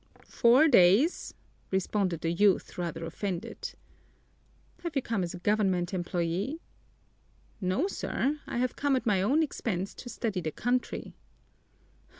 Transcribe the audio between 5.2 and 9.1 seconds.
as a government employee?" "No, sir, I've come at